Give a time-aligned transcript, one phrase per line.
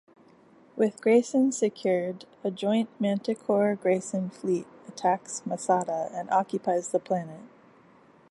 [0.75, 7.41] With Grayson secured, a joint Manticore-Grayson fleet attacks Masada and occupies the planet.